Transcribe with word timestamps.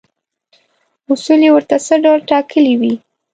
اصول 1.11 1.41
یې 1.45 1.51
ورته 1.53 1.75
څه 1.85 1.95
ډول 2.03 2.19
ټاکلي 2.29 2.73
وي. 2.81 2.93